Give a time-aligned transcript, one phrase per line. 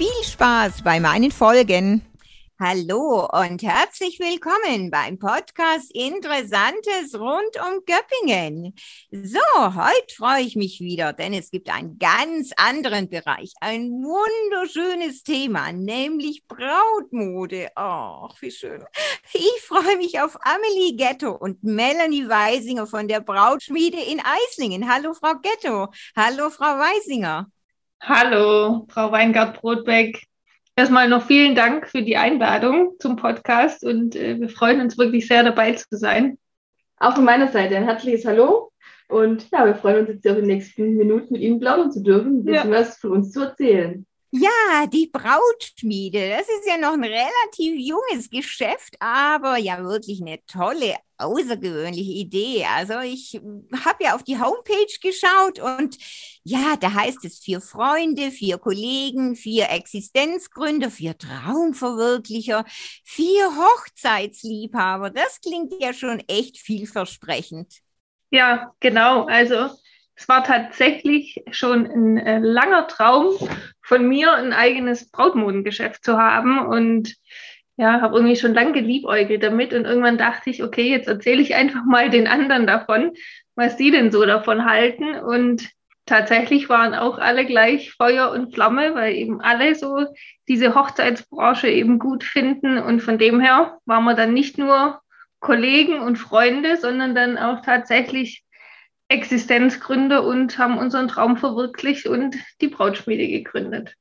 [0.00, 2.00] Viel Spaß bei meinen Folgen.
[2.58, 8.74] Hallo und herzlich willkommen beim Podcast Interessantes rund um Göppingen.
[9.10, 15.22] So, heute freue ich mich wieder, denn es gibt einen ganz anderen Bereich, ein wunderschönes
[15.22, 17.68] Thema, nämlich Brautmode.
[17.74, 18.82] Ach, wie schön.
[19.34, 24.90] Ich freue mich auf Amelie Ghetto und Melanie Weisinger von der Brautschmiede in Eislingen.
[24.90, 25.88] Hallo, Frau Ghetto.
[26.16, 27.50] Hallo, Frau Weisinger.
[28.02, 30.24] Hallo, Frau Weingart-Brotbeck.
[30.74, 35.28] Erstmal noch vielen Dank für die Einladung zum Podcast und äh, wir freuen uns wirklich
[35.28, 36.38] sehr dabei zu sein.
[36.96, 38.72] Auch von meiner Seite ein herzliches Hallo
[39.08, 42.38] und ja, wir freuen uns jetzt auf die nächsten Minuten mit Ihnen plaudern zu dürfen,
[42.38, 42.78] ein bisschen ja.
[42.78, 44.06] was von uns zu erzählen.
[44.32, 50.38] Ja, die Brautschmiede, das ist ja noch ein relativ junges Geschäft, aber ja wirklich eine
[50.46, 52.64] tolle, außergewöhnliche Idee.
[52.64, 53.40] Also ich
[53.84, 55.96] habe ja auf die Homepage geschaut und
[56.44, 62.64] ja, da heißt es vier Freunde, vier Kollegen, vier Existenzgründer, vier Traumverwirklicher,
[63.04, 65.10] vier Hochzeitsliebhaber.
[65.10, 67.80] Das klingt ja schon echt vielversprechend.
[68.30, 69.24] Ja, genau.
[69.26, 69.70] Also
[70.14, 73.34] es war tatsächlich schon ein äh, langer Traum
[73.90, 76.64] von mir, ein eigenes Brautmodengeschäft zu haben.
[76.64, 77.16] Und
[77.76, 79.74] ja, habe irgendwie schon lange geliebäugelt damit.
[79.74, 83.10] Und irgendwann dachte ich, okay, jetzt erzähle ich einfach mal den anderen davon,
[83.56, 85.16] was die denn so davon halten.
[85.16, 85.68] Und
[86.06, 90.06] tatsächlich waren auch alle gleich Feuer und Flamme, weil eben alle so
[90.46, 92.78] diese Hochzeitsbranche eben gut finden.
[92.78, 95.00] Und von dem her waren wir dann nicht nur
[95.40, 98.44] Kollegen und Freunde, sondern dann auch tatsächlich
[99.10, 103.96] Existenzgründe und haben unseren Traum verwirklicht und die Brautschmiede gegründet.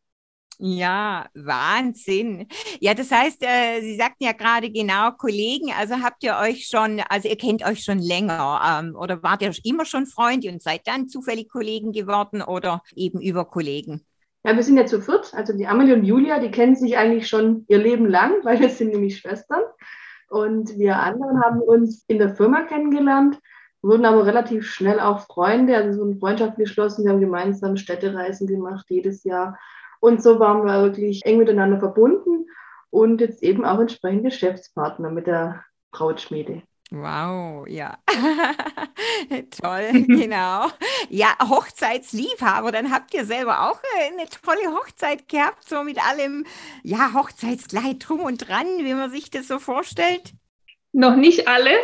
[0.62, 2.47] Ja, Wahnsinn.
[2.80, 7.02] Ja, das heißt, äh, Sie sagten ja gerade genau Kollegen, also habt ihr euch schon,
[7.09, 10.81] also ihr kennt euch schon länger ähm, oder wart ihr immer schon Freunde und seid
[10.86, 14.06] dann zufällig Kollegen geworden oder eben über Kollegen?
[14.44, 17.28] Ja, wir sind ja zu viert, also die Amelie und Julia, die kennen sich eigentlich
[17.28, 19.64] schon ihr Leben lang, weil wir sind nämlich Schwestern.
[20.30, 23.40] Und wir anderen haben uns in der Firma kennengelernt
[23.81, 27.06] wurden aber relativ schnell auch Freunde, also so eine Freundschaft geschlossen.
[27.06, 29.57] Wir haben gemeinsam Städtereisen gemacht jedes Jahr.
[30.00, 32.47] Und so waren wir wirklich eng miteinander verbunden
[32.89, 36.63] und jetzt eben auch entsprechend Geschäftspartner mit der Brautschmiede.
[36.91, 38.00] Wow, ja.
[39.62, 40.68] Toll, genau.
[41.09, 46.45] Ja, Hochzeitsliebhaber, dann habt ihr selber auch äh, eine tolle Hochzeit gehabt, so mit allem,
[46.81, 50.34] ja, Hochzeitskleid drum und dran, wie man sich das so vorstellt.
[50.91, 51.75] Noch nicht alle,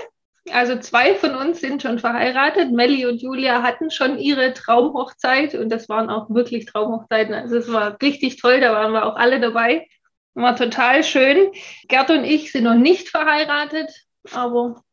[0.52, 2.72] also zwei von uns sind schon verheiratet.
[2.72, 7.34] Melli und Julia hatten schon ihre Traumhochzeit und das waren auch wirklich Traumhochzeiten.
[7.34, 9.88] Also es war richtig toll, da waren wir auch alle dabei.
[10.34, 11.52] War total schön.
[11.88, 13.92] Gerd und ich sind noch nicht verheiratet,
[14.32, 14.84] aber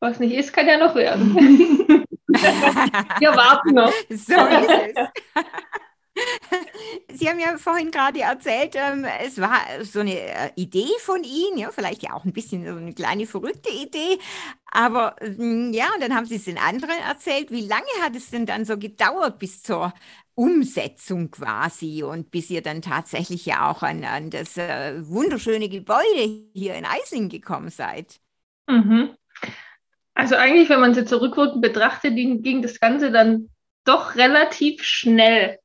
[0.00, 1.34] was nicht ist, kann ja noch werden.
[2.26, 3.92] wir warten noch.
[4.10, 5.44] So ist es.
[7.12, 11.58] Sie haben ja vorhin gerade erzählt, ähm, es war so eine äh, Idee von Ihnen,
[11.58, 14.18] ja, vielleicht ja auch ein bisschen so eine kleine verrückte Idee,
[14.70, 17.50] aber hm, ja, und dann haben Sie es den anderen erzählt.
[17.50, 19.92] Wie lange hat es denn dann so gedauert bis zur
[20.34, 26.44] Umsetzung quasi und bis ihr dann tatsächlich ja auch an, an das äh, wunderschöne Gebäude
[26.52, 28.20] hier in Eisling gekommen seid?
[28.66, 29.16] Mhm.
[30.12, 33.48] Also eigentlich, wenn man jetzt zurückwirkend betrachtet, ging, ging das Ganze dann
[33.84, 35.58] doch relativ schnell.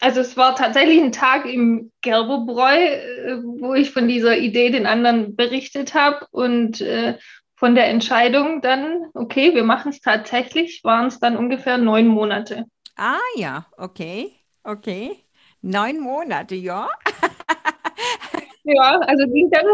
[0.00, 4.86] Also es war tatsächlich ein Tag im Gerberbräu, äh, wo ich von dieser Idee den
[4.86, 7.18] anderen berichtet habe und äh,
[7.56, 12.64] von der Entscheidung dann, okay, wir machen es tatsächlich, waren es dann ungefähr neun Monate.
[12.96, 14.32] Ah ja, okay,
[14.64, 15.22] okay.
[15.60, 16.88] Neun Monate, ja.
[18.64, 19.66] ja, also ging dann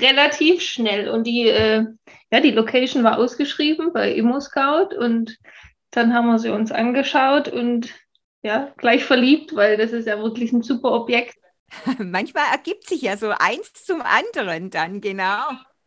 [0.00, 1.86] relativ schnell und die, äh,
[2.30, 5.38] ja, die Location war ausgeschrieben bei ImmoScout und
[5.92, 7.94] dann haben wir sie uns angeschaut und
[8.44, 11.36] ja, gleich verliebt, weil das ist ja wirklich ein super Objekt.
[11.98, 15.40] Manchmal ergibt sich ja so eins zum anderen dann, genau.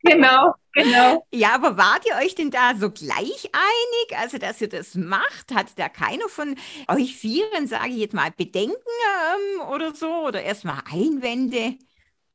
[0.03, 1.25] Genau, genau.
[1.31, 5.53] Ja, aber wart ihr euch denn da so gleich einig, also dass ihr das macht?
[5.53, 6.55] Hat da keiner von
[6.87, 11.75] euch vieren, sage ich jetzt mal, Bedenken ähm, oder so oder erstmal Einwände?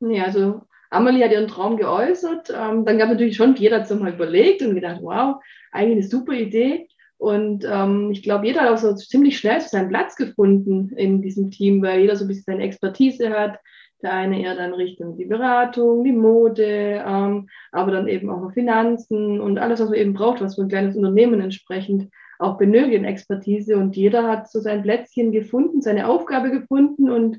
[0.01, 2.51] Ja, also Amelie hat ihren Traum geäußert.
[2.51, 5.37] Ähm, dann gab natürlich schon jeder dazu mal überlegt und gedacht, wow,
[5.71, 6.89] eigentlich eine super Idee.
[7.23, 11.53] Und ähm, ich glaube, jeder hat auch so ziemlich schnell seinen Platz gefunden in diesem
[11.53, 13.61] Team, weil jeder so ein bisschen seine Expertise hat.
[14.03, 18.53] Der eine eher dann Richtung die Beratung, die Mode, ähm, aber dann eben auch noch
[18.53, 22.11] Finanzen und alles, was man eben braucht, was für ein kleines Unternehmen entsprechend
[22.41, 23.77] auch benötigt, Expertise.
[23.77, 27.39] Und jeder hat so sein Plätzchen gefunden, seine Aufgabe gefunden und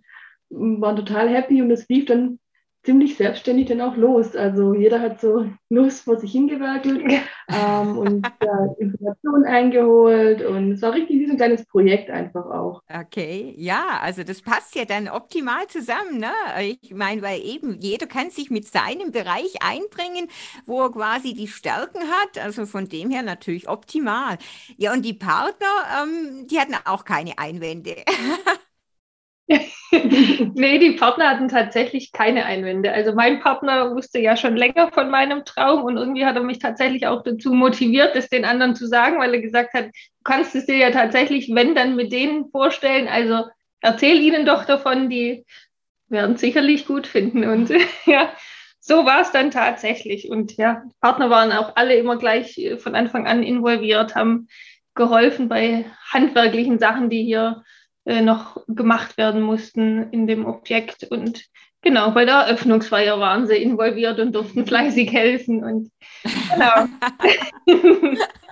[0.49, 2.39] mm, war total happy und es lief dann
[2.83, 4.35] ziemlich selbstständig dann auch los.
[4.35, 7.01] Also jeder hat so los vor sich hingewerkelt
[7.49, 12.45] ähm, und ja, Informationen eingeholt und es war richtig wie so ein kleines Projekt einfach
[12.45, 12.81] auch.
[12.93, 16.19] Okay, ja, also das passt ja dann optimal zusammen.
[16.19, 16.31] Ne?
[16.81, 20.27] Ich meine, weil eben jeder kann sich mit seinem Bereich einbringen,
[20.65, 22.43] wo er quasi die Stärken hat.
[22.43, 24.37] Also von dem her natürlich optimal.
[24.77, 25.67] Ja, und die Partner,
[26.01, 27.95] ähm, die hatten auch keine Einwände.
[30.53, 32.93] nee, die Partner hatten tatsächlich keine Einwände.
[32.93, 36.59] Also mein Partner wusste ja schon länger von meinem Traum und irgendwie hat er mich
[36.59, 40.55] tatsächlich auch dazu motiviert, das den anderen zu sagen, weil er gesagt hat, du kannst
[40.55, 43.07] es dir ja tatsächlich, wenn dann mit denen vorstellen.
[43.07, 43.45] Also
[43.81, 45.45] erzähl ihnen doch davon, die
[46.07, 47.43] werden sicherlich gut finden.
[47.43, 47.69] Und
[48.05, 48.31] ja,
[48.79, 50.29] so war es dann tatsächlich.
[50.29, 54.47] Und ja, Partner waren auch alle immer gleich von Anfang an involviert, haben
[54.95, 57.63] geholfen bei handwerklichen Sachen, die hier
[58.05, 61.03] äh, noch gemacht werden mussten in dem Objekt.
[61.05, 61.45] Und
[61.81, 65.63] genau, bei der Eröffnungsfeier waren sie involviert und durften fleißig helfen.
[65.63, 65.91] Und
[66.23, 66.87] genau.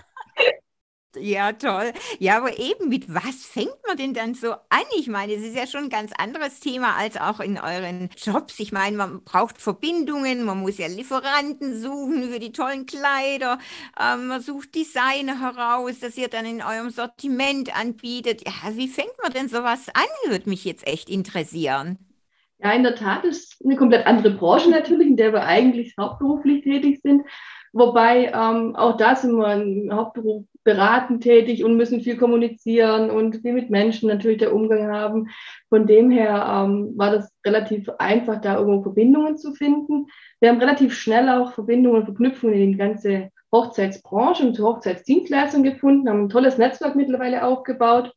[1.17, 1.91] Ja, toll.
[2.19, 4.85] Ja, aber eben, mit was fängt man denn dann so an?
[4.97, 8.59] Ich meine, es ist ja schon ein ganz anderes Thema als auch in euren Jobs.
[8.59, 13.59] Ich meine, man braucht Verbindungen, man muss ja Lieferanten suchen für die tollen Kleider,
[13.99, 18.43] ähm, man sucht Designer heraus, das ihr dann in eurem Sortiment anbietet.
[18.45, 20.31] Ja, wie fängt man denn sowas an?
[20.31, 21.97] Würde mich jetzt echt interessieren.
[22.59, 26.63] Ja, in der Tat ist eine komplett andere Branche natürlich, in der wir eigentlich hauptberuflich
[26.63, 27.23] tätig sind.
[27.73, 33.37] Wobei ähm, auch da sind wir im Hauptberuf beratend tätig und müssen viel kommunizieren und
[33.37, 35.29] viel mit Menschen natürlich der Umgang haben.
[35.69, 40.07] Von dem her ähm, war das relativ einfach, da irgendwo Verbindungen zu finden.
[40.39, 46.07] Wir haben relativ schnell auch Verbindungen und Verknüpfungen in die ganze Hochzeitsbranche und Hochzeitsdienstleistung gefunden,
[46.07, 48.13] haben ein tolles Netzwerk mittlerweile aufgebaut,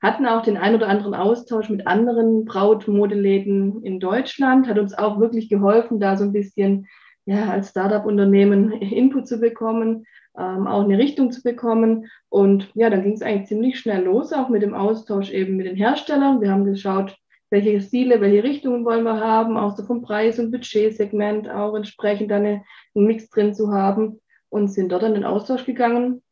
[0.00, 5.20] hatten auch den ein oder anderen Austausch mit anderen Brautmodeläden in Deutschland, hat uns auch
[5.20, 6.86] wirklich geholfen, da so ein bisschen
[7.26, 10.06] ja, als Startup-Unternehmen Input zu bekommen,
[10.38, 12.06] ähm, auch eine Richtung zu bekommen.
[12.28, 15.66] Und ja, dann ging es eigentlich ziemlich schnell los, auch mit dem Austausch eben mit
[15.66, 16.40] den Herstellern.
[16.40, 17.16] Wir haben geschaut,
[17.50, 22.30] welche Stile, welche Richtungen wollen wir haben, auch so vom Preis- und Budgetsegment auch entsprechend
[22.30, 22.62] eine,
[22.94, 24.20] einen Mix drin zu haben
[24.50, 26.22] und sind dort in den Austausch gegangen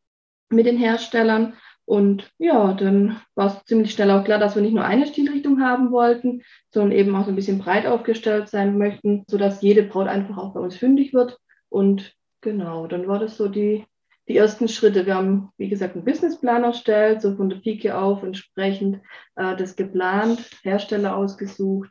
[0.50, 1.54] mit den Herstellern
[1.86, 5.60] und ja, dann war es ziemlich schnell auch klar, dass wir nicht nur eine Stilrichtung
[5.60, 6.42] haben wollten,
[6.72, 10.52] sondern eben auch so ein bisschen breit aufgestellt sein möchten, sodass jede Braut einfach auch
[10.52, 11.38] bei uns fündig wird.
[11.68, 13.86] Und genau, dann war das so die,
[14.28, 15.06] die ersten Schritte.
[15.06, 19.00] Wir haben, wie gesagt, einen Businessplan erstellt, so von der Pike auf entsprechend
[19.37, 21.90] äh, das geplant, Hersteller ausgesucht.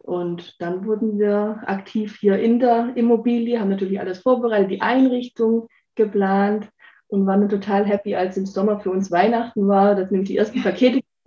[0.00, 5.68] Und dann wurden wir aktiv hier in der Immobilie, haben natürlich alles vorbereitet, die Einrichtung
[5.94, 6.68] geplant,
[7.12, 10.62] und waren total happy, als im Sommer für uns Weihnachten war, dass nämlich die ersten
[10.62, 11.00] Pakete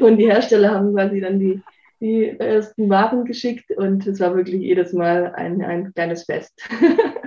[0.00, 1.60] und die Hersteller haben quasi dann die,
[2.00, 6.66] die ersten Waren geschickt und es war wirklich jedes Mal ein, ein kleines Fest.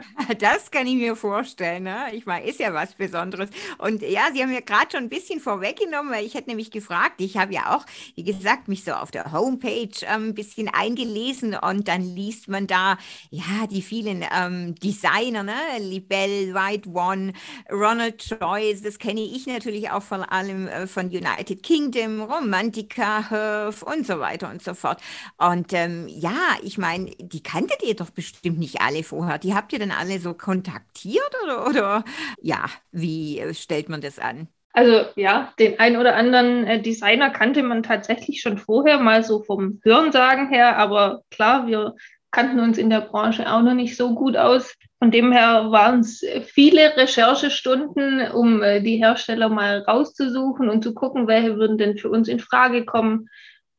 [0.40, 1.84] Das kann ich mir vorstellen.
[1.84, 2.06] Ne?
[2.14, 3.50] Ich meine, ist ja was Besonderes.
[3.78, 7.20] Und ja, Sie haben ja gerade schon ein bisschen vorweggenommen, weil ich hätte nämlich gefragt,
[7.20, 7.86] ich habe ja auch,
[8.16, 12.68] wie gesagt, mich so auf der Homepage ähm, ein bisschen eingelesen und dann liest man
[12.68, 12.98] da,
[13.30, 15.56] ja, die vielen ähm, Designer, ne?
[15.80, 17.34] Libelle, White One,
[17.72, 23.82] Ronald Joyce, das kenne ich natürlich auch vor allem äh, von United Kingdom, Romantica, Herf
[23.84, 25.02] und so weiter und so fort.
[25.38, 29.38] Und ähm, ja, ich meine, die kanntet ihr doch bestimmt nicht alle vorher.
[29.38, 32.04] Die habt ihr dann alle so kontaktiert oder, oder
[32.42, 34.48] ja, wie stellt man das an?
[34.74, 39.44] Also ja, den ein oder anderen äh, Designer kannte man tatsächlich schon vorher, mal so
[39.44, 41.96] vom Hörensagen her, aber klar, wir
[42.32, 44.74] kannten uns in der Branche auch noch nicht so gut aus.
[45.00, 50.94] Von dem her waren es viele Recherchestunden, um äh, die Hersteller mal rauszusuchen und zu
[50.94, 53.28] gucken, welche würden denn für uns in Frage kommen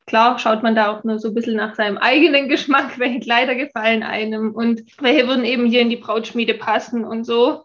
[0.05, 3.55] klar schaut man da auch nur so ein bisschen nach seinem eigenen Geschmack, welche Kleider
[3.55, 7.05] gefallen einem und welche würden eben hier in die Brautschmiede passen.
[7.05, 7.63] Und so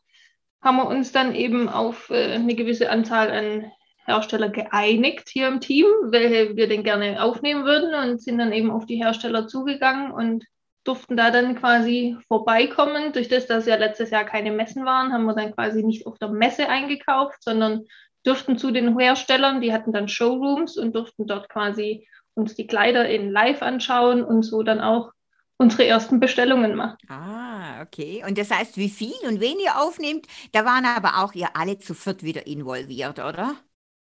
[0.62, 3.72] haben wir uns dann eben auf äh, eine gewisse Anzahl an
[4.06, 8.70] Hersteller geeinigt hier im Team, welche wir denn gerne aufnehmen würden und sind dann eben
[8.70, 10.44] auf die Hersteller zugegangen und
[10.84, 13.12] durften da dann quasi vorbeikommen.
[13.12, 16.18] Durch das, dass ja letztes Jahr keine Messen waren, haben wir dann quasi nicht auf
[16.18, 17.84] der Messe eingekauft, sondern
[18.24, 23.08] durften zu den Herstellern, die hatten dann Showrooms und durften dort quasi uns die Kleider
[23.08, 25.12] in live anschauen und so dann auch
[25.58, 26.96] unsere ersten Bestellungen machen.
[27.08, 28.24] Ah, okay.
[28.26, 31.78] Und das heißt, wie viel und wen ihr aufnehmt, da waren aber auch ihr alle
[31.78, 33.56] zu viert wieder involviert, oder?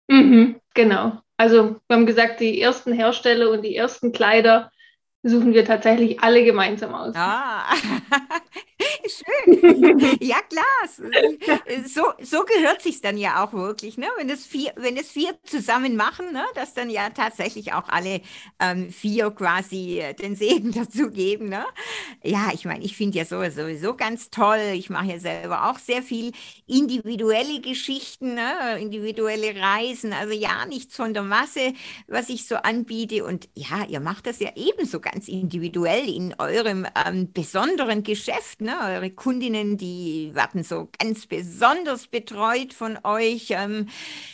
[0.09, 1.21] Mhm, genau.
[1.37, 4.71] Also wir haben gesagt, die ersten Hersteller und die ersten Kleider,
[5.23, 7.15] suchen wir tatsächlich alle gemeinsam aus.
[7.15, 7.75] Ah,
[9.07, 9.99] schön.
[10.21, 10.65] ja, klar.
[11.87, 14.07] So, so gehört sich dann ja auch wirklich, ne?
[14.17, 16.45] Wenn es vier, wenn es vier zusammen machen, ne?
[16.55, 18.21] dass dann ja tatsächlich auch alle
[18.61, 21.49] ähm, vier quasi den Segen dazu geben.
[21.49, 21.65] Ne?
[22.23, 24.73] Ja, ich meine, ich finde ja sowieso ganz toll.
[24.75, 26.33] Ich mache ja selber auch sehr viel
[26.67, 28.79] individuelle Geschichten, ne?
[28.81, 30.13] individuelle Reisen.
[30.13, 31.75] Also ja, nichts von der Masse,
[32.09, 33.25] was ich so anbiete.
[33.25, 38.61] Und ja, ihr macht das ja ebenso ganz individuell in eurem ähm, besonderen Geschäft.
[38.61, 38.75] Ne?
[38.85, 43.49] Eure Kundinnen, die werden so ganz besonders betreut von euch.
[43.51, 43.89] Ähm,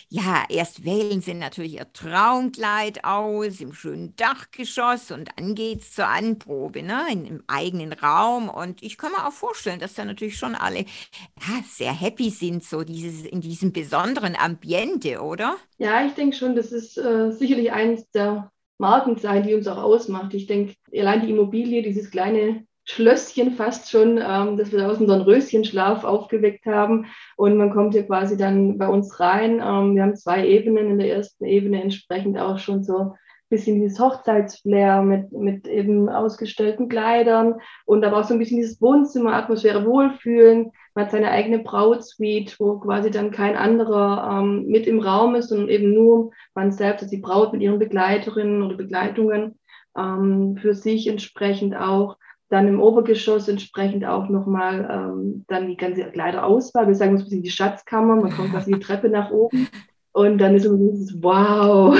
[0.08, 5.92] ja, erst wählen sie natürlich ihr Traumkleid aus im schönen Dachgeschoss und dann geht es
[5.92, 7.06] zur Anprobe, ne?
[7.10, 8.48] In, im eigenen Raum.
[8.48, 12.64] Und ich kann mir auch vorstellen, dass da natürlich schon alle ja, sehr happy sind,
[12.64, 15.56] so dieses, in diesem besonderen Ambiente, oder?
[15.78, 20.34] Ja, ich denke schon, das ist äh, sicherlich eines der Markenzeichen, die uns auch ausmacht.
[20.34, 25.20] Ich denke, allein die Immobilie, dieses kleine Schlösschen fast schon, ähm, das wir aus unserem
[25.20, 27.06] Röschenschlaf aufgeweckt haben.
[27.36, 29.60] Und man kommt hier quasi dann bei uns rein.
[29.62, 30.90] Ähm, wir haben zwei Ebenen.
[30.90, 33.12] In der ersten Ebene entsprechend auch schon so ein
[33.50, 38.80] bisschen dieses Hochzeitsflair mit, mit eben ausgestellten Kleidern und aber auch so ein bisschen dieses
[38.80, 40.72] Wohnzimmeratmosphäre, Wohlfühlen.
[40.94, 45.48] Man hat seine eigene Brautsuite, wo quasi dann kein anderer ähm, mit im Raum ist,
[45.48, 49.58] sondern eben nur man selbst, also die Braut mit ihren Begleiterinnen oder Begleitungen
[49.96, 52.16] ähm, für sich entsprechend auch.
[52.50, 56.86] Dann im Obergeschoss entsprechend auch nochmal ähm, dann die ganze Kleiderauswahl.
[56.86, 59.68] Wir sagen uns ein bisschen die Schatzkammer, man kommt quasi die Treppe nach oben.
[60.12, 61.96] Und dann ist dieses Wow,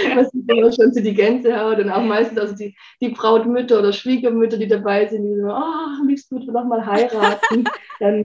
[0.16, 4.56] was immer schon zu die Gänsehaut und auch meistens also die, die Brautmütter oder Schwiegermütter,
[4.56, 7.64] die dabei sind, die so, oh, liebst du noch mal heiraten,
[8.00, 8.24] dann äh,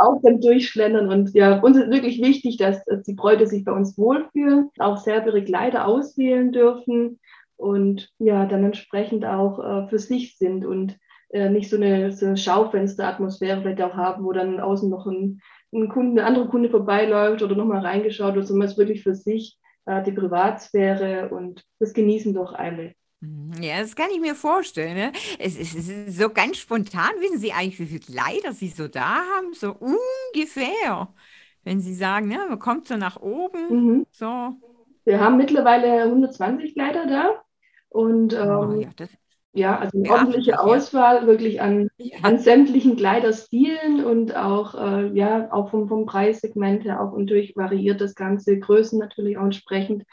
[0.00, 3.72] auch dann durchschlendern und ja, uns ist wirklich wichtig, dass, dass die Bräute sich bei
[3.72, 7.18] uns wohlfühlen, auch selber ihre Kleider auswählen dürfen
[7.56, 10.98] und ja, dann entsprechend auch äh, für sich sind und
[11.30, 15.40] äh, nicht so eine, so eine Schaufensteratmosphäre vielleicht auch haben, wo dann außen noch ein,
[15.72, 19.58] ein Kunde, ein anderer Kunde vorbeiläuft oder nochmal reingeschaut wird, sondern es wirklich für sich
[19.86, 22.94] die Privatsphäre und das genießen doch alle.
[23.20, 23.62] Mhm.
[23.62, 24.94] Ja, das kann ich mir vorstellen.
[24.94, 25.12] Ne?
[25.38, 27.10] Es, es, ist so ganz spontan.
[27.20, 29.54] Wissen Sie eigentlich, wie viele Kleider Sie so da haben?
[29.54, 31.08] So ungefähr.
[31.62, 33.68] Wenn Sie sagen, ne, man kommt so nach oben.
[33.70, 34.06] Mhm.
[34.10, 34.52] So.
[35.04, 37.42] Wir haben mittlerweile 120 Kleider da.
[37.88, 39.10] Und oh, ähm, oh, ja, das,
[39.54, 42.18] ja, also eine ordentliche Auswahl wirklich an, ja.
[42.22, 47.54] an sämtlichen Kleiderstilen und auch, äh, ja, auch vom, vom Preissegment her auch und durch
[47.56, 50.04] variiert das Ganze, Größen natürlich auch entsprechend.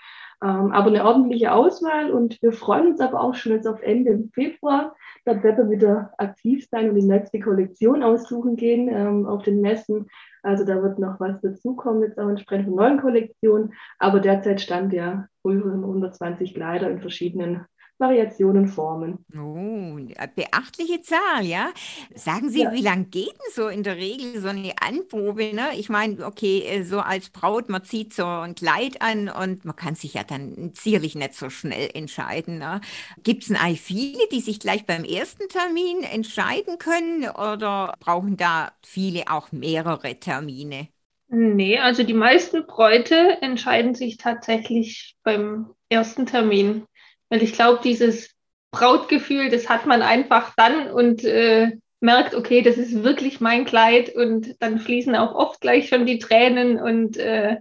[0.43, 4.27] Ähm, aber eine ordentliche Auswahl und wir freuen uns aber auch schon jetzt auf Ende
[4.33, 4.95] Februar.
[5.25, 9.62] Da wird er wieder aktiv sein und die nächste Kollektion aussuchen gehen ähm, auf den
[9.62, 10.07] Messen.
[10.43, 13.74] Also da wird noch was dazukommen, jetzt auch entsprechend von neuen Kollektionen.
[14.00, 17.65] Aber derzeit stand ja frühere 120 Kleider in verschiedenen
[18.01, 19.24] Variationen, Formen.
[19.34, 19.98] Oh,
[20.36, 21.72] beachtliche Zahl, ja.
[22.15, 22.72] Sagen Sie, ja.
[22.74, 25.53] wie lange geht denn so in der Regel so eine Anprobe?
[25.53, 25.70] Ne?
[25.77, 29.75] Ich meine, okay, äh, so als Braut, man zieht so ein Kleid an und man
[29.75, 32.58] kann sich ja dann sicherlich nicht so schnell entscheiden.
[32.58, 32.81] Ne?
[33.24, 38.36] Gibt es denn eigentlich viele, die sich gleich beim ersten Termin entscheiden können oder brauchen
[38.36, 40.89] da viele auch mehrere Termine?
[41.34, 46.84] Nee, also die meisten Bräute entscheiden sich tatsächlich beim ersten Termin.
[47.32, 48.36] Weil ich glaube, dieses
[48.72, 51.72] Brautgefühl, das hat man einfach dann und äh,
[52.02, 56.20] merkt, okay, das ist wirklich mein Kleid und dann fließen auch oft gleich schon die
[56.20, 57.58] Tränen und äh,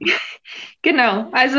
[0.82, 1.58] genau, also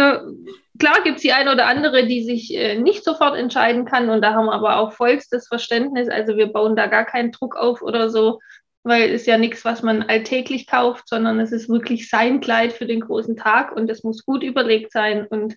[0.80, 4.22] klar gibt es die eine oder andere, die sich äh, nicht sofort entscheiden kann und
[4.22, 7.82] da haben wir aber auch vollstes Verständnis, also wir bauen da gar keinen Druck auf
[7.82, 8.39] oder so,
[8.84, 12.86] weil es ja nichts, was man alltäglich kauft, sondern es ist wirklich sein Kleid für
[12.86, 15.56] den großen Tag und es muss gut überlegt sein und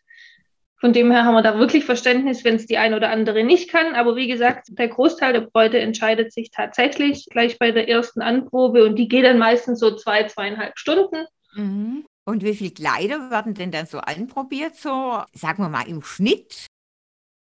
[0.81, 3.71] von dem her haben wir da wirklich Verständnis, wenn es die eine oder andere nicht
[3.71, 3.95] kann.
[3.95, 8.85] Aber wie gesagt, der Großteil der Bräute entscheidet sich tatsächlich gleich bei der ersten Anprobe
[8.85, 11.27] und die geht dann meistens so zwei, zweieinhalb Stunden.
[11.55, 12.05] Mhm.
[12.25, 16.67] Und wie viele Kleider werden denn dann so anprobiert, so sagen wir mal im Schnitt?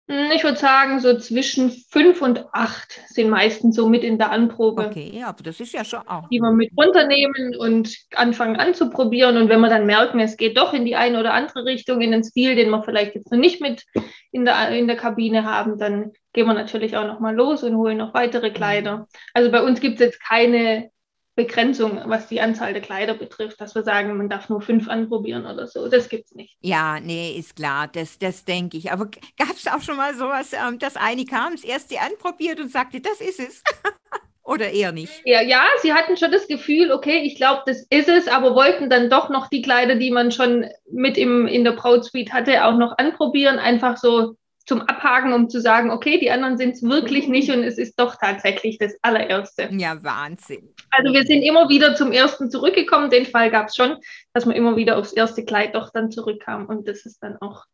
[0.07, 4.31] Hm, ich würde sagen, so zwischen fünf und acht sind meistens so mit in der
[4.31, 4.85] Anprobe.
[4.85, 6.29] Okay, aber das ist ja schon auch.
[6.29, 9.37] Die wir mit runternehmen und anfangen anzuprobieren.
[9.37, 12.11] Und wenn wir dann merken, es geht doch in die eine oder andere Richtung, in
[12.11, 13.83] den Stil, den wir vielleicht jetzt noch nicht mit
[14.31, 17.97] in der, in der Kabine haben, dann gehen wir natürlich auch nochmal los und holen
[17.97, 18.97] noch weitere Kleider.
[18.97, 19.05] Mhm.
[19.33, 20.91] Also bei uns gibt es jetzt keine
[21.35, 25.45] Begrenzung, was die Anzahl der Kleider betrifft, dass wir sagen, man darf nur fünf anprobieren
[25.45, 25.89] oder so.
[25.89, 26.57] Das gibt es nicht.
[26.61, 28.91] Ja, nee, ist klar, das, das denke ich.
[28.91, 29.05] Aber
[29.37, 33.01] gab es auch schon mal sowas, ähm, dass eine kam, das erste anprobiert und sagte,
[33.01, 33.63] das ist es?
[34.45, 35.23] Oder eher nicht?
[35.25, 38.91] Ja, ja, sie hatten schon das Gefühl, okay, ich glaube, das ist es, aber wollten
[38.91, 42.77] dann doch noch die Kleider, die man schon mit im, in der Brautsuite hatte, auch
[42.77, 43.57] noch anprobieren.
[43.57, 47.63] Einfach so, zum Abhaken, um zu sagen, okay, die anderen sind es wirklich nicht und
[47.63, 49.69] es ist doch tatsächlich das allererste.
[49.71, 50.73] Ja, Wahnsinn.
[50.89, 53.09] Also wir sind immer wieder zum ersten zurückgekommen.
[53.09, 53.97] Den Fall gab es schon,
[54.33, 57.65] dass man immer wieder aufs erste Kleid doch dann zurückkam und das ist dann auch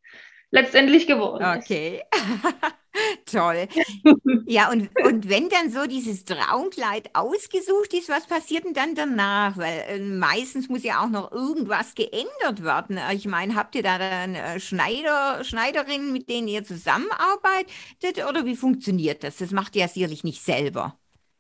[0.51, 1.45] letztendlich geworden.
[1.57, 2.01] Okay.
[3.25, 3.67] Toll.
[4.45, 9.57] Ja, und, und wenn dann so dieses Traumkleid ausgesucht ist, was passiert denn dann danach?
[9.57, 13.00] Weil äh, meistens muss ja auch noch irgendwas geändert werden.
[13.13, 18.55] Ich meine, habt ihr da dann äh, Schneider, Schneiderinnen, mit denen ihr zusammenarbeitet oder wie
[18.55, 19.38] funktioniert das?
[19.38, 20.98] Das macht ihr ja sicherlich nicht selber.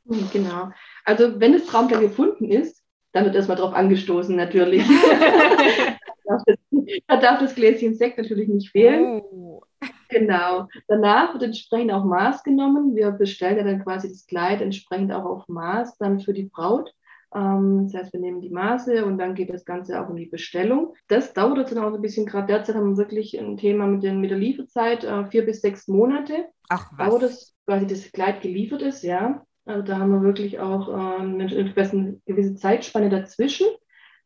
[0.07, 0.69] Hm, genau.
[1.03, 2.81] Also wenn das Traumkleid gefunden ist,
[3.11, 4.85] dann wird erstmal drauf angestoßen natürlich.
[7.07, 9.21] da darf das Gläschen Sekt natürlich nicht fehlen.
[9.21, 9.63] Oh.
[10.11, 10.67] Genau.
[10.87, 12.95] Danach wird entsprechend auch Maß genommen.
[12.95, 16.93] Wir bestellen ja dann quasi das Kleid entsprechend auch auf Maß dann für die Braut.
[17.33, 20.25] Ähm, das heißt, wir nehmen die Maße und dann geht das Ganze auch in die
[20.25, 20.95] Bestellung.
[21.07, 22.25] Das dauert jetzt dann auch ein bisschen.
[22.25, 25.61] Gerade derzeit haben wir wirklich ein Thema mit, den, mit der Lieferzeit, äh, vier bis
[25.61, 26.45] sechs Monate.
[26.69, 27.09] Ach, was?
[27.09, 29.45] Dauert es, quasi das Kleid geliefert ist, ja.
[29.65, 33.67] Also da haben wir wirklich auch äh, eine, gewisse Zeitspanne dazwischen.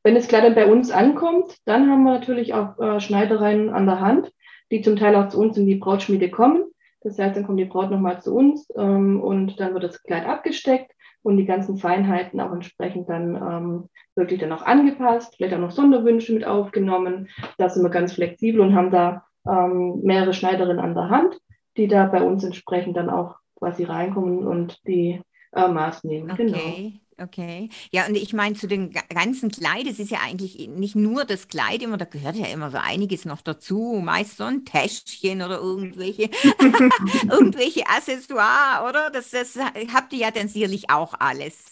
[0.02, 3.86] Wenn das Kleid dann bei uns ankommt, dann haben wir natürlich auch äh, Schneidereien an
[3.86, 4.32] der Hand,
[4.72, 6.66] die zum Teil auch zu uns in die Brautschmiede kommen.
[7.02, 10.26] Das heißt, dann kommt die Braut nochmal zu uns ähm, und dann wird das Kleid
[10.26, 10.92] abgesteckt
[11.22, 15.72] und die ganzen Feinheiten auch entsprechend dann ähm, wirklich dann auch angepasst, vielleicht auch noch
[15.72, 17.30] Sonderwünsche mit aufgenommen.
[17.58, 21.40] Da sind wir ganz flexibel und haben da ähm, mehrere Schneiderinnen an der Hand,
[21.78, 25.22] die da bei uns entsprechend dann auch quasi reinkommen und die
[25.54, 26.32] äh, Maß nehmen.
[26.32, 26.46] Okay.
[26.46, 27.00] Genau.
[27.18, 27.70] Okay.
[27.92, 31.48] Ja, und ich meine, zu den ganzen Kleid, es ist ja eigentlich nicht nur das
[31.48, 35.60] Kleid immer, da gehört ja immer so einiges noch dazu, meist so ein Täschchen oder
[35.60, 36.24] irgendwelche,
[37.32, 39.10] irgendwelche Accessoires, oder?
[39.12, 39.58] Das, das
[39.94, 41.72] habt ihr ja dann sicherlich auch alles.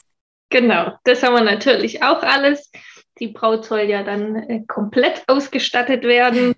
[0.49, 2.71] Genau, das haben wir natürlich auch alles.
[3.19, 6.55] Die Braut soll ja dann äh, komplett ausgestattet werden.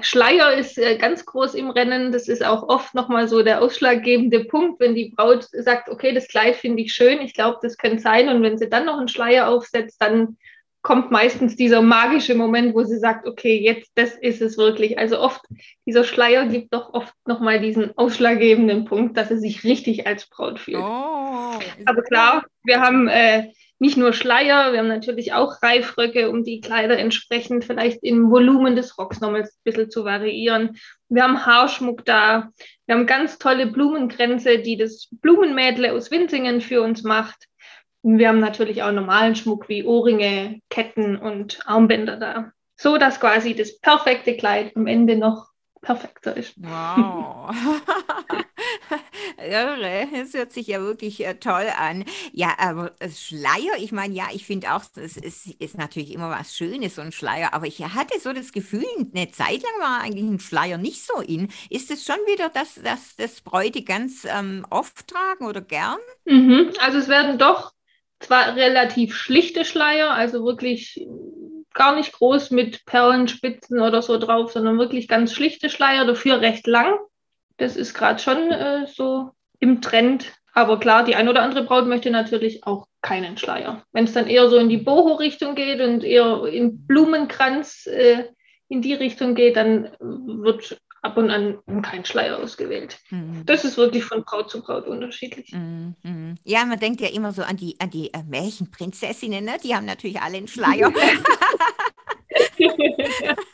[0.00, 2.12] Schleier ist äh, ganz groß im Rennen.
[2.12, 6.28] Das ist auch oft nochmal so der ausschlaggebende Punkt, wenn die Braut sagt, okay, das
[6.28, 8.28] Kleid finde ich schön, ich glaube, das könnte sein.
[8.28, 10.36] Und wenn sie dann noch einen Schleier aufsetzt, dann
[10.82, 14.98] kommt meistens dieser magische Moment, wo sie sagt, okay, jetzt, das ist es wirklich.
[14.98, 15.42] Also oft,
[15.86, 20.58] dieser Schleier gibt doch oft nochmal diesen ausschlaggebenden Punkt, dass sie sich richtig als Braut
[20.58, 20.78] fühlt.
[20.78, 23.48] Oh, Aber klar, wir haben äh,
[23.80, 28.74] nicht nur Schleier, wir haben natürlich auch Reifröcke, um die Kleider entsprechend vielleicht im Volumen
[28.74, 30.76] des Rocks nochmal ein bisschen zu variieren.
[31.08, 32.50] Wir haben Haarschmuck da.
[32.86, 37.46] Wir haben ganz tolle Blumengrenze, die das Blumenmädle aus Winzingen für uns macht.
[38.02, 42.52] Wir haben natürlich auch normalen Schmuck wie Ohrringe, Ketten und Armbänder da.
[42.76, 45.48] So dass quasi das perfekte Kleid am Ende noch
[45.80, 46.54] perfekter ist.
[46.56, 47.54] Wow.
[49.38, 52.04] Irre, es hört sich ja wirklich äh, toll an.
[52.32, 56.56] Ja, aber Schleier, ich meine, ja, ich finde auch, es ist, ist, natürlich immer was
[56.56, 60.24] Schönes, so ein Schleier, aber ich hatte so das Gefühl, eine Zeit lang war eigentlich
[60.24, 61.48] ein Schleier nicht so in.
[61.70, 65.98] Ist es schon wieder, dass, dass das Bräute ganz ähm, oft tragen oder gern?
[66.24, 66.72] Mhm.
[66.80, 67.72] Also es werden doch
[68.20, 71.06] zwar relativ schlichte Schleier, also wirklich
[71.74, 76.66] gar nicht groß mit Perlenspitzen oder so drauf, sondern wirklich ganz schlichte Schleier, dafür recht
[76.66, 76.98] lang.
[77.58, 80.32] Das ist gerade schon äh, so im Trend.
[80.54, 83.84] Aber klar, die ein oder andere Braut möchte natürlich auch keinen Schleier.
[83.92, 88.24] Wenn es dann eher so in die Boho-Richtung geht und eher in Blumenkranz äh,
[88.68, 92.98] in die Richtung geht, dann wird ab und an kein Schleier ausgewählt.
[93.10, 93.44] Mhm.
[93.46, 95.52] Das ist wirklich von Braut zu Braut unterschiedlich.
[95.52, 95.94] Mhm.
[96.02, 96.34] mhm.
[96.44, 99.58] Ja, man denkt ja immer so an die, an die äh, Märchenprinzessinnen, ne?
[99.62, 100.92] die haben natürlich alle einen Schleier.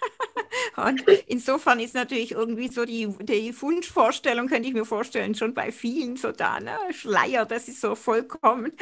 [0.77, 5.71] Und insofern ist natürlich irgendwie so die, die Wunschvorstellung, könnte ich mir vorstellen, schon bei
[5.73, 6.77] vielen so da, ne?
[6.91, 8.73] Schleier, das ist so vollkommen.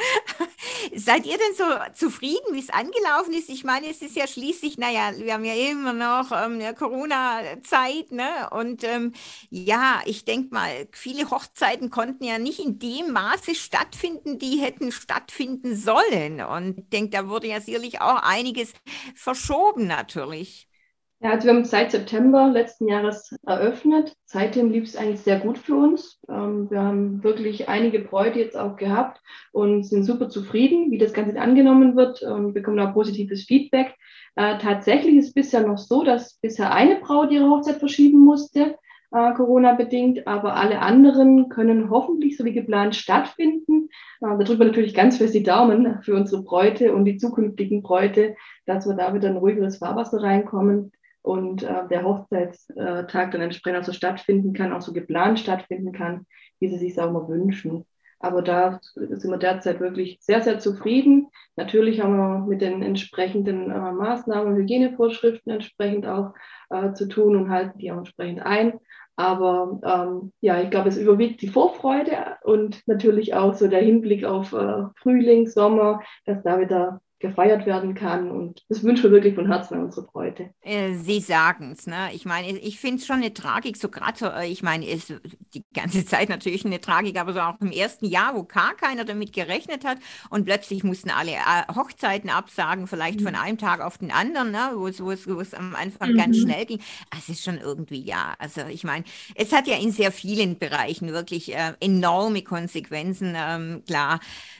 [0.95, 3.49] Seid ihr denn so zufrieden, wie es angelaufen ist?
[3.49, 8.49] Ich meine, es ist ja schließlich, naja, wir haben ja immer noch ähm, Corona-Zeit, ne?
[8.51, 9.13] Und ähm,
[9.49, 14.91] ja, ich denke mal, viele Hochzeiten konnten ja nicht in dem Maße stattfinden, die hätten
[14.91, 16.41] stattfinden sollen.
[16.41, 18.73] Und ich denke, da wurde ja sicherlich auch einiges
[19.15, 20.67] verschoben natürlich.
[21.23, 24.13] Ja, also wir haben seit September letzten Jahres eröffnet.
[24.25, 26.19] Seitdem lief es eigentlich sehr gut für uns.
[26.27, 29.21] Ähm, wir haben wirklich einige Bräute jetzt auch gehabt
[29.53, 33.95] und sind super zufrieden, wie das Ganze angenommen wird und bekommen auch positives Feedback.
[34.35, 38.75] Äh, tatsächlich ist es bisher noch so, dass bisher eine Braut ihre Hochzeit verschieben musste,
[39.11, 43.87] äh, Corona-bedingt, aber alle anderen können hoffentlich so wie geplant stattfinden.
[44.19, 47.81] Äh, da drücken wir natürlich ganz fest die Daumen für unsere Bräute und die zukünftigen
[47.81, 50.91] Bräute, dass wir da wieder ein ruhigeres Fahrwasser reinkommen
[51.23, 56.27] und äh, der Hochzeitstag dann entsprechend auch so stattfinden kann, auch so geplant stattfinden kann,
[56.59, 57.85] wie sie sich auch mal wünschen.
[58.19, 61.27] Aber da sind wir derzeit wirklich sehr, sehr zufrieden.
[61.57, 66.33] Natürlich haben wir mit den entsprechenden äh, Maßnahmen, Hygienevorschriften entsprechend auch
[66.69, 68.79] äh, zu tun und halten die auch entsprechend ein.
[69.15, 74.23] Aber ähm, ja, ich glaube, es überwiegt die Vorfreude und natürlich auch so der Hinblick
[74.23, 78.29] auf äh, Frühling, Sommer, dass da wieder gefeiert werden kann.
[78.29, 80.49] Und das wünschen wir wirklich von Herzen an unsere Bräute.
[80.61, 82.09] Äh, Sie sagen es, ne?
[82.13, 85.13] Ich meine, ich finde es schon eine Tragik, so gerade so, äh, ich meine, ist
[85.53, 89.05] die ganze Zeit natürlich eine Tragik, aber so auch im ersten Jahr, wo gar keiner
[89.05, 93.25] damit gerechnet hat und plötzlich mussten alle äh, Hochzeiten absagen, vielleicht mhm.
[93.25, 94.71] von einem Tag auf den anderen, ne?
[94.75, 96.17] wo es am Anfang mhm.
[96.17, 96.81] ganz schnell ging.
[97.09, 99.05] Ah, es ist schon irgendwie, ja, also ich meine,
[99.35, 104.19] es hat ja in sehr vielen Bereichen wirklich äh, enorme Konsequenzen, ähm, klar.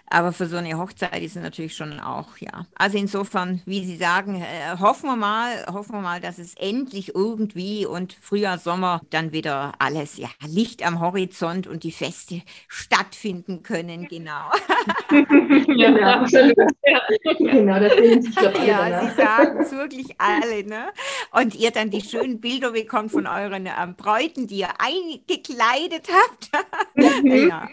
[0.09, 2.65] Aber für so eine Hochzeit ist es natürlich schon auch, ja.
[2.75, 7.15] Also insofern, wie Sie sagen, äh, hoffen wir mal, hoffen wir mal, dass es endlich
[7.15, 13.63] irgendwie und Frühjahr, Sommer dann wieder alles, ja, Licht am Horizont und die Feste stattfinden
[13.63, 14.51] können, genau.
[15.09, 16.55] ja, genau, absolut.
[16.85, 17.01] Ja.
[17.39, 19.09] Genau, das sich doch alle Ja, danach.
[19.09, 20.85] Sie sagen es wirklich alle, ne?
[21.31, 26.51] Und ihr dann die schönen Bilder bekommt von euren ähm, Bräuten, die ihr eingekleidet habt.
[26.95, 27.49] Mhm.
[27.49, 27.67] ja.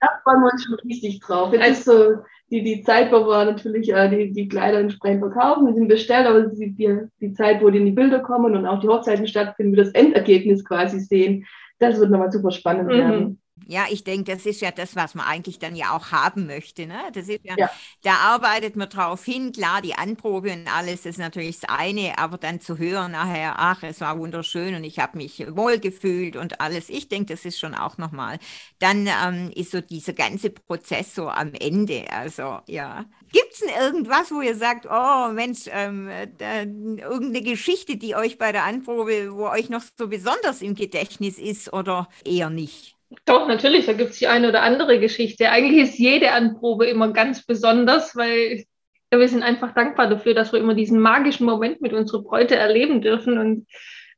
[0.00, 2.16] Da freuen wir uns schon richtig drauf jetzt ist so
[2.50, 6.26] die, die Zeit, wo wir natürlich äh, die, die Kleider entsprechend verkaufen, die sind bestellt,
[6.26, 9.26] aber die, die, die Zeit, wo die in die Bilder kommen und auch die Hochzeiten
[9.26, 11.46] stattfinden, wir das Endergebnis quasi sehen,
[11.78, 13.38] das wird nochmal super spannend mhm.
[13.66, 16.86] Ja, ich denke, das ist ja das, was man eigentlich dann ja auch haben möchte.
[16.86, 16.98] Ne?
[17.12, 17.70] Das ist ja, ja.
[18.02, 19.52] da arbeitet man drauf hin.
[19.52, 23.82] Klar, die Anprobe und alles ist natürlich das eine, aber dann zu hören nachher, ach,
[23.82, 26.88] es war wunderschön und ich habe mich wohl gefühlt und alles.
[26.88, 28.38] Ich denke, das ist schon auch nochmal.
[28.78, 32.10] Dann ähm, ist so dieser ganze Prozess so am Ende.
[32.12, 33.04] Also ja.
[33.30, 38.38] Gibt es denn irgendwas, wo ihr sagt, oh Mensch, ähm, äh, irgendeine Geschichte, die euch
[38.38, 42.97] bei der Anprobe, wo euch noch so besonders im Gedächtnis ist oder eher nicht?
[43.24, 45.50] Doch, natürlich, da gibt es die eine oder andere Geschichte.
[45.50, 48.64] Eigentlich ist jede Anprobe immer ganz besonders, weil
[49.10, 52.56] ja, wir sind einfach dankbar dafür, dass wir immer diesen magischen Moment mit unserer Bräute
[52.56, 53.38] erleben dürfen.
[53.38, 53.66] Und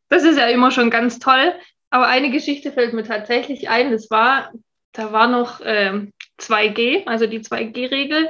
[0.09, 1.55] das ist ja immer schon ganz toll.
[1.90, 3.92] Aber eine Geschichte fällt mir tatsächlich ein.
[3.92, 4.50] Das war,
[4.92, 6.07] da war noch äh,
[6.40, 8.29] 2G, also die 2G-Regel.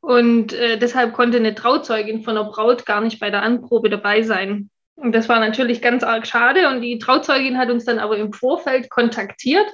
[0.00, 4.22] Und äh, deshalb konnte eine Trauzeugin von der Braut gar nicht bei der Anprobe dabei
[4.22, 4.70] sein.
[4.94, 6.68] Und das war natürlich ganz arg schade.
[6.68, 9.66] Und die Trauzeugin hat uns dann aber im Vorfeld kontaktiert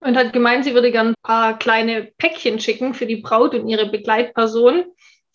[0.00, 3.68] und hat gemeint, sie würde gern ein paar kleine Päckchen schicken für die Braut und
[3.68, 4.84] ihre Begleitperson.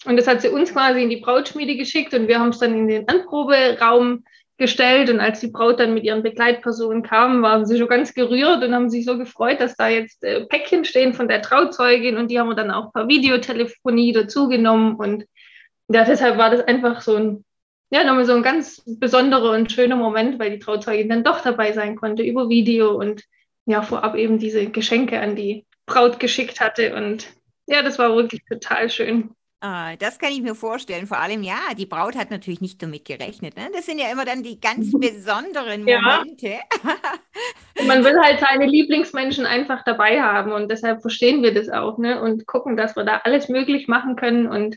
[0.06, 2.78] Und das hat sie uns quasi in die Brautschmiede geschickt und wir haben es dann
[2.78, 4.23] in den Anproberaum
[4.58, 5.10] gestellt.
[5.10, 8.73] Und als die Braut dann mit ihren Begleitpersonen kam, waren sie schon ganz gerührt und
[8.73, 12.39] haben sich so gefreut, dass da jetzt äh, Päckchen stehen von der Trauzeugin und die
[12.39, 14.95] haben wir dann auch per Videotelefonie dazugenommen.
[14.95, 15.26] Und
[15.89, 17.45] ja, deshalb war das einfach so ein,
[17.91, 21.73] ja, nochmal so ein ganz besonderer und schöner Moment, weil die Trauzeugin dann doch dabei
[21.73, 23.23] sein konnte über Video und
[23.65, 26.95] ja vorab eben diese Geschenke an die Braut geschickt hatte.
[26.95, 27.28] Und
[27.67, 29.32] ja, das war wirklich total schön.
[29.65, 31.08] Ah, das kann ich mir vorstellen.
[31.08, 33.56] Vor allem, ja, die Braut hat natürlich nicht damit gerechnet.
[33.56, 33.69] Ne?
[33.73, 36.49] Das sind ja immer dann die ganz besonderen Momente.
[36.49, 37.86] Ja.
[37.88, 42.21] Man will halt seine Lieblingsmenschen einfach dabei haben und deshalb verstehen wir das auch ne?
[42.21, 44.47] und gucken, dass wir da alles möglich machen können.
[44.47, 44.76] Und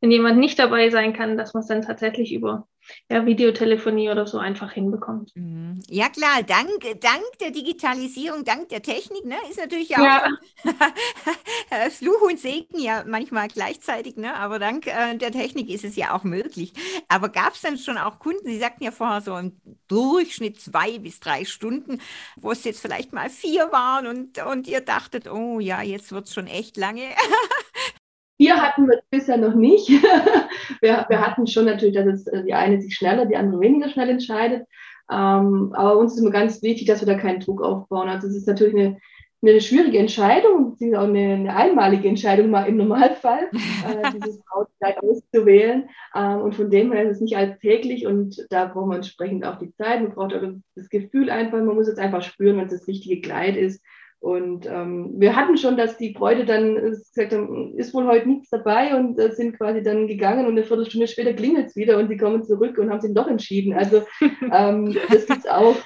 [0.00, 2.68] wenn jemand nicht dabei sein kann, dass man es dann tatsächlich über
[3.10, 5.32] ja, Videotelefonie oder so einfach hinbekommt.
[5.34, 5.82] Mhm.
[5.88, 10.28] Ja klar, dank, dank der Digitalisierung, dank der Technik, ne, ist natürlich auch ja.
[11.90, 16.14] Fluch und Segen ja manchmal gleichzeitig, ne, aber dank äh, der Technik ist es ja
[16.14, 16.72] auch möglich.
[17.08, 20.98] Aber gab es dann schon auch Kunden, Sie sagten ja vorher so im Durchschnitt zwei
[20.98, 22.00] bis drei Stunden,
[22.36, 26.26] wo es jetzt vielleicht mal vier waren und, und ihr dachtet, oh ja, jetzt wird
[26.26, 27.02] es schon echt lange.
[28.38, 29.88] Hier hatten wir es bisher noch nicht.
[30.80, 33.88] wir, wir, hatten schon natürlich, dass es äh, die eine sich schneller, die andere weniger
[33.88, 34.64] schnell entscheidet.
[35.10, 38.08] Ähm, aber uns ist immer ganz wichtig, dass wir da keinen Druck aufbauen.
[38.08, 38.98] Also es ist natürlich eine,
[39.42, 45.88] eine schwierige Entscheidung, auch eine, eine, einmalige Entscheidung mal im Normalfall, äh, dieses Brautkleid auszuwählen.
[46.14, 49.58] Ähm, und von dem her ist es nicht alltäglich und da brauchen wir entsprechend auch
[49.58, 50.00] die Zeit.
[50.00, 50.42] Man braucht auch
[50.76, 53.82] das Gefühl einfach, man muss jetzt einfach spüren, wenn es das richtige Kleid ist.
[54.20, 58.28] Und ähm, wir hatten schon, dass die Bräute dann äh, gesagt haben, ist wohl heute
[58.28, 61.98] nichts dabei und äh, sind quasi dann gegangen und eine Viertelstunde später klingelt es wieder
[61.98, 63.74] und sie kommen zurück und haben sich doch entschieden.
[63.74, 64.02] Also
[64.52, 65.76] ähm, das gibt es auch.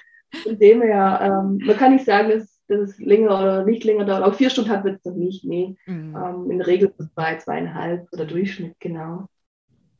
[0.44, 4.06] Von dem her, ähm, man kann nicht sagen, dass, dass es länger oder nicht länger
[4.06, 4.22] dauert.
[4.22, 5.76] Auch vier Stunden hat es noch nicht, nee.
[5.84, 6.16] Mhm.
[6.16, 9.26] Ähm, in der Regel zwei, zweieinhalb oder Durchschnitt, genau.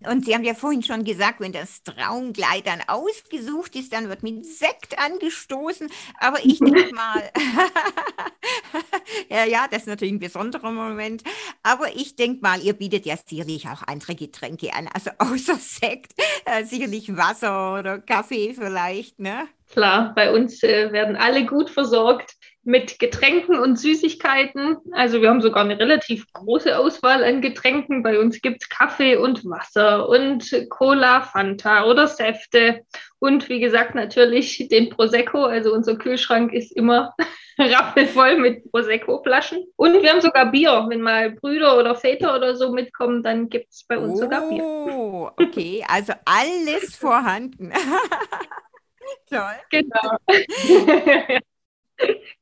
[0.09, 4.23] Und Sie haben ja vorhin schon gesagt, wenn das Traumkleid dann ausgesucht ist, dann wird
[4.23, 5.89] mit Sekt angestoßen.
[6.19, 7.31] Aber ich denke mal,
[9.31, 11.23] ja, ja, das ist natürlich ein besonderer Moment.
[11.63, 16.13] Aber ich denke mal, ihr bietet ja sicherlich auch andere Getränke an, also außer Sekt,
[16.45, 19.49] äh, sicherlich Wasser oder Kaffee vielleicht, ne?
[19.71, 22.35] Klar, bei uns äh, werden alle gut versorgt.
[22.65, 24.77] Mit Getränken und Süßigkeiten.
[24.93, 28.03] Also wir haben sogar eine relativ große Auswahl an Getränken.
[28.03, 32.83] Bei uns gibt es Kaffee und Wasser und Cola, Fanta oder Säfte.
[33.19, 35.45] Und wie gesagt, natürlich den Prosecco.
[35.45, 37.15] Also unser Kühlschrank ist immer
[37.59, 39.65] rappelvoll mit Prosecco-Flaschen.
[39.75, 40.87] Und wir haben sogar Bier.
[40.89, 44.49] Wenn mal Brüder oder Väter oder so mitkommen, dann gibt es bei uns oh, sogar
[44.49, 44.63] Bier.
[44.63, 45.85] Oh, okay.
[45.89, 47.73] Also alles vorhanden.
[49.29, 49.57] Toll.
[49.71, 50.17] Genau.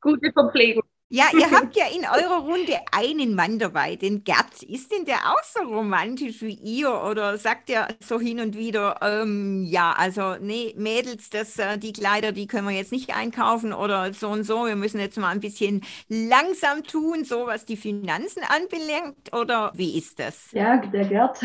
[0.01, 0.83] Gute Verpflegung.
[1.13, 4.63] Ja, ihr habt ja in eurer Runde einen Mann dabei, den Gerd.
[4.63, 8.95] Ist denn der auch so romantisch wie ihr oder sagt er so hin und wieder,
[9.01, 13.73] ähm, ja, also nee, Mädels, das, äh, die Kleider, die können wir jetzt nicht einkaufen
[13.73, 17.75] oder so und so, wir müssen jetzt mal ein bisschen langsam tun, so was die
[17.75, 20.49] Finanzen anbelangt oder wie ist das?
[20.53, 21.43] Ja, der Gerd,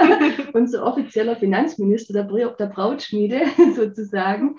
[0.52, 3.40] unser offizieller Finanzminister der, der Brautschmiede
[3.74, 4.58] sozusagen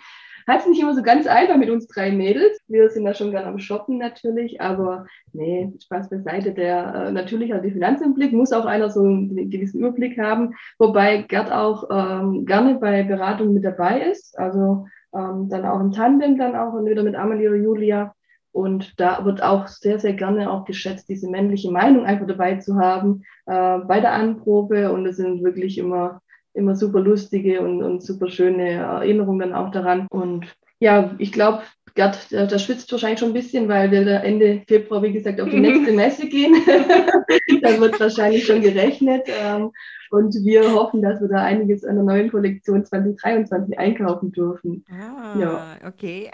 [0.49, 2.59] hat es nicht immer so ganz einfach mit uns drei Mädels.
[2.67, 6.53] Wir sind da schon gerne am Shoppen natürlich, aber nee, Spaß beiseite.
[6.53, 10.17] Der äh, natürlich hat die Finanzen im Blick, muss auch einer so einen gewissen Überblick
[10.17, 14.37] haben, wobei Gerd auch ähm, gerne bei Beratungen mit dabei ist.
[14.39, 18.13] Also ähm, dann auch im Tandem, dann auch wieder mit Amelie oder Julia.
[18.51, 22.77] Und da wird auch sehr, sehr gerne auch geschätzt, diese männliche Meinung einfach dabei zu
[22.77, 24.91] haben äh, bei der Anprobe.
[24.91, 26.21] Und es sind wirklich immer
[26.53, 30.07] immer super lustige und, und super schöne Erinnerungen dann auch daran.
[30.09, 30.45] Und
[30.79, 31.63] ja, ich glaube,
[31.95, 35.41] Gerd, der, der, schwitzt wahrscheinlich schon ein bisschen, weil wir da Ende Februar, wie gesagt,
[35.41, 36.55] auf die nächste Messe gehen.
[37.61, 39.27] da wird wahrscheinlich schon gerechnet.
[39.27, 39.71] Ähm,
[40.11, 44.83] und wir hoffen, dass wir da einiges an der neuen Kollektion 2023 einkaufen dürfen.
[44.89, 45.77] Ah, ja.
[45.87, 46.31] okay.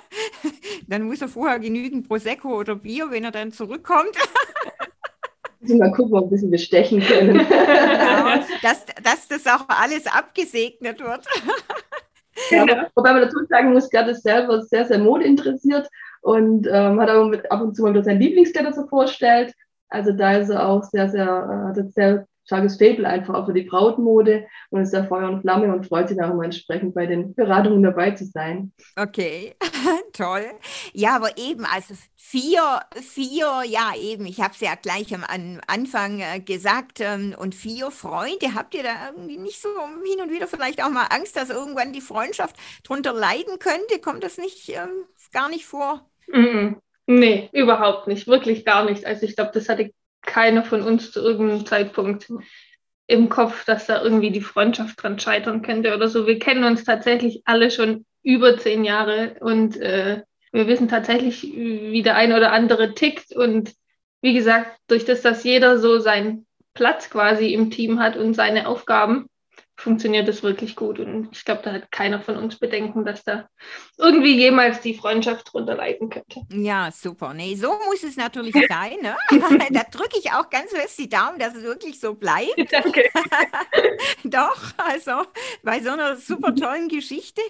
[0.88, 4.16] dann muss er vorher genügend Prosecco oder Bier, wenn er dann zurückkommt.
[5.60, 7.38] Mal gucken, ob wir ein bisschen bestechen können.
[7.48, 11.26] genau, dass, dass das auch alles abgesegnet wird.
[12.50, 12.86] Ja, genau.
[12.94, 15.88] Wobei man dazu sagen muss, Gerd ist selber sehr, sehr modeinteressiert
[16.22, 19.52] und ähm, hat auch mit, ab und zu mal wieder sein Lieblingskleider so vorstellt.
[19.88, 23.62] Also da ist er auch sehr, sehr, äh, sehr starkes Fable einfach auch für die
[23.62, 27.32] Brautmode und ist da Feuer und Flamme und freut sich auch immer entsprechend bei den
[27.34, 28.72] Beratungen dabei zu sein.
[28.96, 29.54] Okay,
[30.12, 30.46] toll.
[30.92, 35.24] Ja, aber eben, also vier, vier, ja eben, ich habe es ja gleich am
[35.68, 39.68] Anfang äh, gesagt, ähm, und vier Freunde, habt ihr da irgendwie nicht so
[40.04, 44.00] hin und wieder vielleicht auch mal Angst, dass irgendwann die Freundschaft drunter leiden könnte?
[44.02, 46.04] Kommt das nicht ähm, gar nicht vor?
[46.26, 46.74] Mm,
[47.06, 49.06] nee, überhaupt nicht, wirklich gar nicht.
[49.06, 52.32] Also ich glaube, das hatte keiner von uns zu irgendeinem Zeitpunkt
[53.06, 56.26] im Kopf, dass da irgendwie die Freundschaft dran scheitern könnte oder so.
[56.26, 62.02] Wir kennen uns tatsächlich alle schon über zehn Jahre und äh, wir wissen tatsächlich, wie
[62.02, 63.34] der eine oder andere tickt.
[63.34, 63.74] Und
[64.20, 68.66] wie gesagt, durch das, dass jeder so seinen Platz quasi im Team hat und seine
[68.66, 69.26] Aufgaben,
[69.80, 71.00] funktioniert das wirklich gut.
[71.00, 73.48] Und ich glaube, da hat keiner von uns Bedenken, dass da
[73.98, 76.42] irgendwie jemals die Freundschaft drunter leiden könnte.
[76.52, 77.32] Ja, super.
[77.34, 78.98] Nee, so muss es natürlich sein.
[79.00, 79.16] Ne?
[79.70, 82.54] da drücke ich auch ganz fest die Daumen, dass es wirklich so bleibt.
[82.70, 83.08] Danke.
[84.24, 85.22] Doch, also
[85.62, 87.40] bei so einer super tollen Geschichte.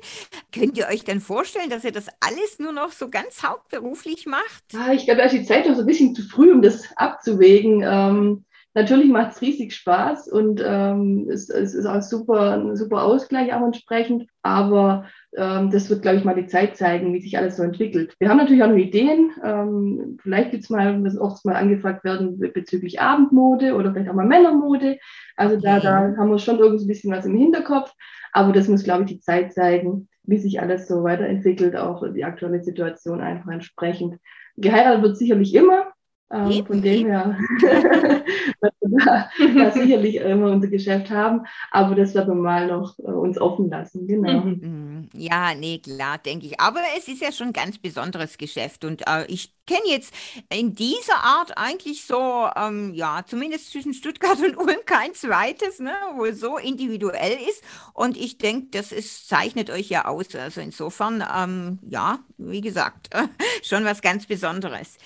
[0.53, 4.65] Könnt ihr euch denn vorstellen, dass ihr das alles nur noch so ganz hauptberuflich macht?
[4.75, 6.89] Ah, ich glaube, da ist die Zeit noch so ein bisschen zu früh, um das
[6.97, 7.83] abzuwägen.
[7.85, 13.03] Ähm, Natürlich macht es riesig Spaß und ähm, es, es, ist auch super, ein super
[13.03, 14.29] Ausgleich auch entsprechend.
[14.43, 15.07] Aber
[15.37, 18.15] ähm, das wird, glaube ich, mal die Zeit zeigen, wie sich alles so entwickelt.
[18.21, 19.33] Wir haben natürlich auch noch Ideen.
[19.43, 24.15] Ähm, vielleicht gibt es mal, dass oft mal angefragt werden bezüglich Abendmode oder vielleicht auch
[24.15, 24.99] mal Männermode.
[25.37, 27.93] Also da, da haben wir schon irgendwie ein bisschen was im Hinterkopf.
[28.33, 32.25] Aber das muss, glaube ich, die Zeit zeigen, wie sich alles so weiterentwickelt, auch die
[32.25, 34.19] aktuelle Situation einfach entsprechend.
[34.57, 35.93] Geheiratet wird sicherlich immer.
[36.33, 37.37] Ähm, von dem her,
[38.61, 42.97] dass wir da, da, sicherlich immer unser Geschäft haben, aber das werden wir mal noch
[43.01, 44.41] äh, uns offen lassen, genau.
[44.41, 44.61] Mhm.
[44.63, 45.09] Mhm.
[45.13, 46.61] Ja, nee, klar, denke ich.
[46.61, 50.15] Aber es ist ja schon ein ganz besonderes Geschäft und äh, ich kenne jetzt
[50.51, 55.95] in dieser Art eigentlich so, ähm, ja, zumindest zwischen Stuttgart und Ulm kein zweites, ne,
[56.15, 60.33] wo es so individuell ist und ich denke, das ist, zeichnet euch ja aus.
[60.37, 63.27] Also insofern, ähm, ja, wie gesagt, äh,
[63.65, 64.97] schon was ganz Besonderes.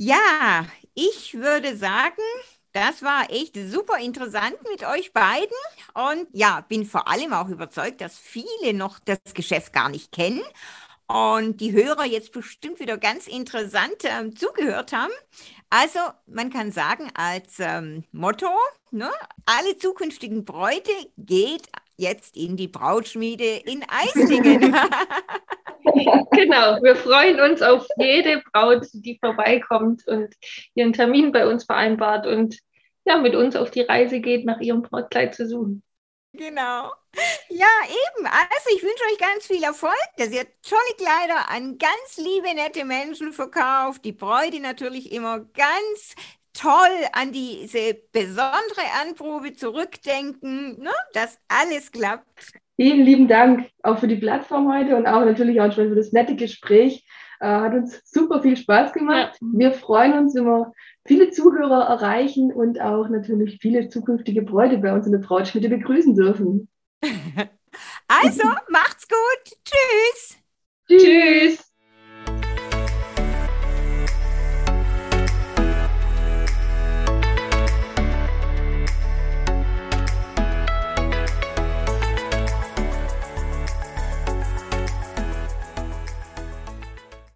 [0.00, 2.22] Ja, ich würde sagen,
[2.72, 5.56] das war echt super interessant mit euch beiden.
[5.94, 10.42] Und ja, bin vor allem auch überzeugt, dass viele noch das Geschäft gar nicht kennen
[11.08, 15.12] und die Hörer jetzt bestimmt wieder ganz interessant ähm, zugehört haben.
[15.70, 18.48] Also man kann sagen als ähm, Motto,
[18.90, 19.10] ne,
[19.46, 24.74] alle zukünftigen Bräute geht jetzt in die Brautschmiede in Eislingen.
[26.30, 30.34] genau, wir freuen uns auf jede Braut, die vorbeikommt und
[30.74, 32.58] ihren Termin bei uns vereinbart und
[33.04, 35.82] ja, mit uns auf die Reise geht, nach ihrem Brautkleid zu suchen.
[36.32, 36.92] Genau.
[37.48, 38.26] Ja, eben.
[38.26, 42.84] Also ich wünsche euch ganz viel Erfolg, dass ihr tolle Kleider an ganz liebe, nette
[42.84, 44.04] Menschen verkauft.
[44.04, 46.14] Die Bräute natürlich immer ganz
[46.58, 46.72] toll
[47.12, 50.90] an diese besondere Anprobe zurückdenken, ne?
[51.12, 52.52] dass alles klappt.
[52.76, 56.12] Vielen lieben Dank auch für die Plattform heute und auch natürlich auch schon für das
[56.12, 57.04] nette Gespräch.
[57.40, 59.38] Äh, hat uns super viel Spaß gemacht.
[59.40, 59.48] Ja.
[59.52, 60.72] Wir freuen uns, immer,
[61.06, 66.14] viele Zuhörer erreichen und auch natürlich viele zukünftige Bräute bei uns in der Brautschmiede begrüßen
[66.14, 66.68] dürfen.
[68.08, 69.58] Also, macht's gut.
[69.64, 70.38] Tschüss.
[70.88, 71.67] Tschüss.